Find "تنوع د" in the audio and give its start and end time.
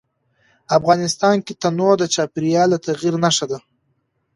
1.61-2.03